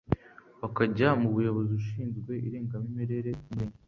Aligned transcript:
bakajya 0.61 1.07
ku 1.11 1.21
muyobozi 1.33 1.71
ushinzwe 1.79 2.33
irangamimerere 2.47 3.29
ku 3.43 3.49
Murenge 3.55 3.77